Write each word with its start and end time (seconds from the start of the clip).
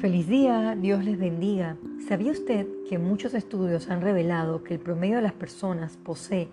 Feliz 0.00 0.28
día, 0.28 0.74
Dios 0.80 1.04
les 1.04 1.18
bendiga. 1.18 1.76
¿Sabía 2.08 2.32
usted 2.32 2.66
que 2.88 2.98
muchos 2.98 3.34
estudios 3.34 3.90
han 3.90 4.00
revelado 4.00 4.64
que 4.64 4.72
el 4.72 4.80
promedio 4.80 5.16
de 5.16 5.22
las 5.22 5.34
personas 5.34 5.98
posee 5.98 6.48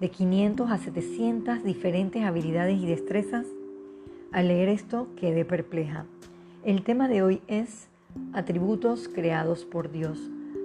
de 0.00 0.10
500 0.10 0.68
a 0.68 0.78
700 0.78 1.62
diferentes 1.62 2.24
habilidades 2.24 2.76
y 2.80 2.86
destrezas? 2.86 3.46
Al 4.32 4.48
leer 4.48 4.68
esto 4.68 5.06
quedé 5.14 5.44
perpleja. 5.44 6.06
El 6.64 6.82
tema 6.82 7.06
de 7.06 7.22
hoy 7.22 7.40
es 7.46 7.86
atributos 8.32 9.06
creados 9.06 9.64
por 9.64 9.92
Dios. 9.92 10.18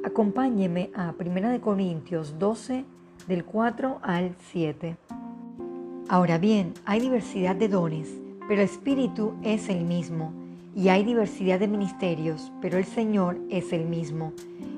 Acompáñeme 0.03 0.89
a 0.95 1.13
1 1.15 1.61
Corintios 1.61 2.39
12 2.39 2.83
del 3.27 3.45
4 3.45 3.99
al 4.01 4.33
7. 4.51 4.97
Ahora 6.09 6.39
bien, 6.39 6.73
hay 6.85 6.99
diversidad 6.99 7.55
de 7.55 7.69
dones, 7.69 8.09
pero 8.47 8.63
el 8.63 8.67
Espíritu 8.67 9.35
es 9.43 9.69
el 9.69 9.85
mismo 9.85 10.42
y 10.75 10.89
hay 10.89 11.03
diversidad 11.03 11.59
de 11.59 11.67
ministerios, 11.67 12.51
pero 12.61 12.77
el 12.77 12.85
Señor 12.85 13.37
es 13.49 13.73
el 13.73 13.85
mismo. 13.85 14.33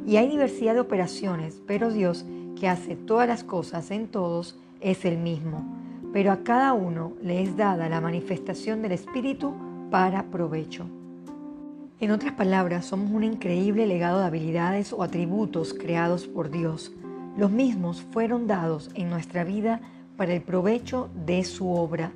Y 0.05 0.17
hay 0.17 0.29
diversidad 0.29 0.73
de 0.73 0.81
operaciones, 0.81 1.61
pero 1.65 1.91
Dios, 1.91 2.25
que 2.59 2.67
hace 2.67 2.95
todas 2.95 3.27
las 3.27 3.43
cosas 3.43 3.91
en 3.91 4.07
todos, 4.07 4.57
es 4.81 5.05
el 5.05 5.17
mismo. 5.17 5.63
Pero 6.11 6.31
a 6.31 6.43
cada 6.43 6.73
uno 6.73 7.13
le 7.21 7.41
es 7.41 7.55
dada 7.55 7.89
la 7.89 8.01
manifestación 8.01 8.81
del 8.81 8.91
Espíritu 8.91 9.53
para 9.89 10.23
provecho. 10.23 10.85
En 12.01 12.11
otras 12.11 12.33
palabras, 12.33 12.85
somos 12.85 13.11
un 13.11 13.23
increíble 13.23 13.87
legado 13.87 14.19
de 14.19 14.25
habilidades 14.25 14.91
o 14.91 15.01
atributos 15.01 15.73
creados 15.73 16.27
por 16.27 16.51
Dios. 16.51 16.91
Los 17.37 17.51
mismos 17.51 18.01
fueron 18.11 18.47
dados 18.47 18.91
en 18.95 19.09
nuestra 19.09 19.45
vida 19.45 19.79
para 20.17 20.33
el 20.33 20.41
provecho 20.41 21.09
de 21.25 21.43
su 21.45 21.69
obra. 21.69 22.11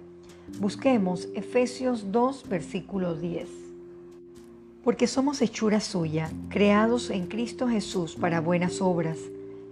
Busquemos 0.59 1.29
Efesios 1.33 2.11
2, 2.11 2.49
versículo 2.49 3.15
10 3.15 3.68
porque 4.83 5.07
somos 5.07 5.41
hechura 5.41 5.79
suya, 5.79 6.31
creados 6.49 7.09
en 7.09 7.27
Cristo 7.27 7.67
Jesús 7.67 8.15
para 8.15 8.41
buenas 8.41 8.81
obras, 8.81 9.17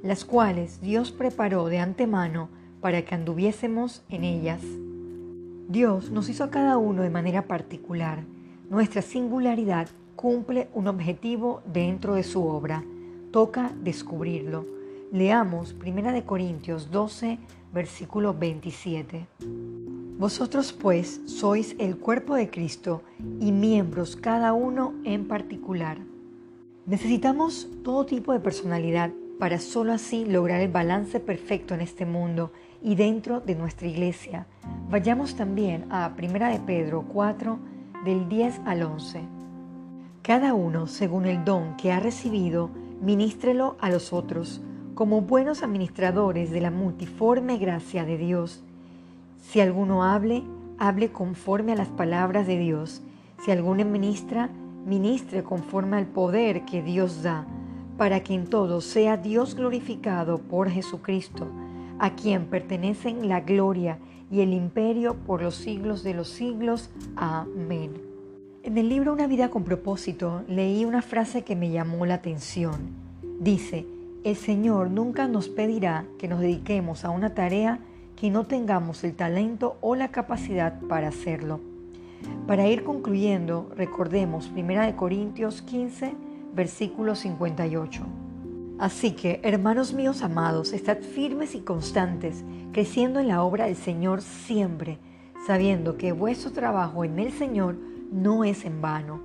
las 0.04 0.26
cuales 0.26 0.82
Dios 0.82 1.12
preparó 1.12 1.66
de 1.68 1.80
antemano 1.80 2.50
para 2.82 3.04
que 3.04 3.16
anduviésemos 3.16 4.04
en 4.10 4.24
ellas. 4.24 4.62
Dios 5.70 6.12
nos 6.12 6.30
hizo 6.30 6.44
a 6.44 6.50
cada 6.50 6.78
uno 6.78 7.02
de 7.02 7.10
manera 7.10 7.48
particular. 7.48 8.24
Nuestra 8.70 9.02
singularidad 9.02 9.90
cumple 10.16 10.70
un 10.74 10.88
objetivo 10.88 11.62
dentro 11.66 12.16
de 12.16 12.24
su 12.24 12.46
obra. 12.46 12.84
Toca 13.32 13.72
descubrirlo. 13.84 14.66
Leamos 15.12 15.76
1 15.86 16.26
Corintios 16.26 16.92
12, 16.92 17.38
versículo 17.74 18.34
27. 18.34 19.28
Vosotros 20.18 20.74
pues 20.74 21.22
sois 21.26 21.76
el 21.78 21.98
cuerpo 21.98 22.34
de 22.34 22.50
Cristo 22.50 23.04
y 23.40 23.52
miembros 23.52 24.16
cada 24.16 24.52
uno 24.54 24.96
en 25.04 25.28
particular. 25.28 26.00
Necesitamos 26.88 27.70
todo 27.84 28.08
tipo 28.08 28.34
de 28.34 28.40
personalidad 28.40 29.12
para 29.38 29.60
sólo 29.60 29.94
así 29.94 30.26
lograr 30.26 30.60
el 30.62 30.72
balance 30.72 31.20
perfecto 31.20 31.76
en 31.76 31.82
este 31.82 32.08
mundo 32.08 32.52
y 32.82 32.96
dentro 32.96 33.42
de 33.42 33.54
nuestra 33.54 33.88
iglesia. 33.88 34.48
Vayamos 34.90 35.36
también 35.36 35.86
a 35.92 36.12
1 36.18 36.52
de 36.52 36.62
Pedro 36.66 37.06
4 37.14 37.60
del 38.04 38.28
10 38.28 38.62
al 38.66 38.82
11. 38.82 39.22
Cada 40.24 40.56
uno, 40.56 40.88
según 40.88 41.28
el 41.28 41.46
don 41.46 41.78
que 41.78 41.92
ha 41.92 42.00
recibido, 42.00 42.72
ministrelo 43.04 43.78
a 43.80 43.92
los 43.92 44.12
otros, 44.14 44.62
como 44.96 45.22
buenos 45.22 45.62
administradores 45.62 46.50
de 46.50 46.62
la 46.62 46.72
multiforme 46.72 47.60
gracia 47.60 48.04
de 48.04 48.18
Dios 48.18 48.64
si 49.40 49.60
alguno 49.62 50.04
hable, 50.04 50.44
hable 50.78 51.12
conforme 51.12 51.74
a 51.74 51.76
las 51.76 51.90
palabras 51.90 52.48
de 52.48 52.58
Dios. 52.58 53.02
Si 53.44 53.52
alguno 53.52 53.86
ministra, 53.86 54.50
ministre 54.86 55.44
conforme 55.44 55.98
al 55.98 56.08
poder 56.08 56.66
que 56.66 56.82
Dios 56.82 57.24
da, 57.24 57.46
para 57.98 58.22
que 58.22 58.34
en 58.34 58.48
todo 58.48 58.82
sea 58.82 59.18
Dios 59.18 59.56
glorificado 59.56 60.40
por 60.40 60.70
Jesucristo, 60.70 61.48
a 62.00 62.16
quien 62.16 62.46
pertenecen 62.46 63.28
la 63.28 63.42
gloria 63.42 64.00
y 64.32 64.42
el 64.42 64.54
imperio 64.54 65.16
por 65.16 65.42
los 65.42 65.56
siglos 65.56 66.04
de 66.04 66.14
los 66.14 66.30
siglos. 66.30 66.90
Amén. 67.16 68.02
En 68.64 68.78
el 68.78 68.90
libro 68.90 69.14
Una 69.14 69.28
vida 69.28 69.50
con 69.50 69.64
propósito 69.64 70.44
leí 70.48 70.84
una 70.84 71.02
frase 71.02 71.44
que 71.44 71.56
me 71.56 71.72
llamó 71.72 72.06
la 72.06 72.16
atención. 72.16 72.76
Dice, 73.40 73.86
el 74.24 74.36
Señor 74.36 74.92
nunca 74.92 75.28
nos 75.28 75.48
pedirá 75.48 76.06
que 76.18 76.28
nos 76.28 76.42
dediquemos 76.42 77.06
a 77.06 77.10
una 77.10 77.34
tarea 77.34 77.80
que 78.18 78.32
no 78.32 78.46
tengamos 78.46 79.04
el 79.04 79.16
talento 79.16 79.78
o 79.80 79.96
la 79.96 80.10
capacidad 80.10 80.80
para 80.90 81.10
hacerlo. 81.10 81.60
Para 82.48 82.68
ir 82.68 82.84
concluyendo, 82.84 83.70
recordemos 83.76 84.52
1 84.56 84.96
Corintios 84.98 85.62
15, 85.62 86.16
versículo 86.54 87.16
58. 87.16 88.04
Así 88.80 89.12
que, 89.12 89.40
hermanos 89.44 89.94
míos 89.94 90.24
amados, 90.24 90.74
estad 90.74 90.98
firmes 90.98 91.56
y 91.56 91.62
constantes, 91.62 92.44
creciendo 92.72 93.20
en 93.20 93.28
la 93.28 93.44
obra 93.44 93.66
del 93.66 93.76
Señor 93.76 94.22
siempre, 94.22 94.98
sabiendo 95.46 95.98
que 95.98 96.12
vuestro 96.12 96.52
trabajo 96.52 97.04
en 97.04 97.20
el 97.20 97.32
Señor 97.32 97.76
no 98.12 98.44
es 98.44 98.66
en 98.66 98.82
vano. 98.82 99.22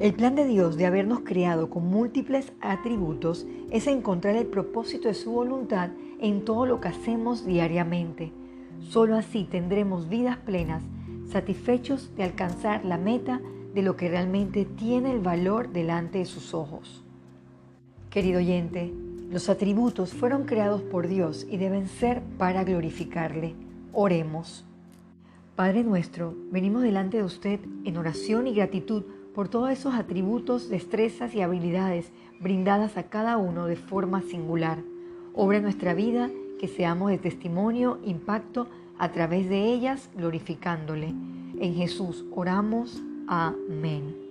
El 0.00 0.12
plan 0.14 0.34
de 0.34 0.44
Dios 0.44 0.76
de 0.76 0.86
habernos 0.86 1.20
creado 1.20 1.70
con 1.70 1.86
múltiples 1.86 2.52
atributos 2.60 3.46
es 3.70 3.86
encontrar 3.86 4.34
el 4.34 4.46
propósito 4.46 5.06
de 5.06 5.14
su 5.14 5.30
voluntad 5.30 5.90
en 6.24 6.46
todo 6.46 6.64
lo 6.64 6.80
que 6.80 6.88
hacemos 6.88 7.44
diariamente. 7.44 8.32
Solo 8.80 9.16
así 9.16 9.44
tendremos 9.44 10.08
vidas 10.08 10.38
plenas, 10.38 10.82
satisfechos 11.28 12.10
de 12.16 12.24
alcanzar 12.24 12.82
la 12.84 12.96
meta 12.96 13.42
de 13.74 13.82
lo 13.82 13.96
que 13.96 14.08
realmente 14.08 14.64
tiene 14.64 15.12
el 15.12 15.20
valor 15.20 15.68
delante 15.70 16.18
de 16.18 16.24
sus 16.24 16.54
ojos. 16.54 17.04
Querido 18.08 18.38
oyente, 18.38 18.90
los 19.30 19.50
atributos 19.50 20.14
fueron 20.14 20.44
creados 20.44 20.80
por 20.80 21.08
Dios 21.08 21.46
y 21.50 21.58
deben 21.58 21.88
ser 21.88 22.22
para 22.38 22.64
glorificarle. 22.64 23.54
Oremos. 23.92 24.64
Padre 25.56 25.84
nuestro, 25.84 26.34
venimos 26.50 26.82
delante 26.82 27.18
de 27.18 27.24
usted 27.24 27.60
en 27.84 27.96
oración 27.98 28.46
y 28.46 28.54
gratitud 28.54 29.02
por 29.34 29.48
todos 29.48 29.70
esos 29.70 29.94
atributos, 29.94 30.70
destrezas 30.70 31.34
y 31.34 31.42
habilidades 31.42 32.12
brindadas 32.40 32.96
a 32.96 33.04
cada 33.04 33.36
uno 33.36 33.66
de 33.66 33.76
forma 33.76 34.22
singular. 34.22 34.78
Obra 35.34 35.60
nuestra 35.60 35.94
vida 35.94 36.30
que 36.60 36.68
seamos 36.68 37.10
de 37.10 37.18
testimonio, 37.18 37.98
impacto 38.04 38.68
a 38.98 39.10
través 39.10 39.48
de 39.48 39.64
ellas, 39.64 40.08
glorificándole. 40.14 41.08
En 41.58 41.74
Jesús 41.74 42.24
oramos. 42.32 43.02
Amén. 43.26 44.23